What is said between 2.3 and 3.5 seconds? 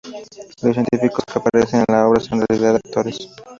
en realidad actores.